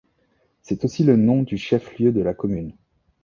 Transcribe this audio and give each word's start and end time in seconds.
C'est 0.63 0.83
aussi 0.83 1.03
le 1.03 1.15
nom 1.15 1.43
du 1.43 1.59
chef-lieu 1.59 2.11
de 2.11 2.21
la 2.21 2.33
commune. 2.33 2.73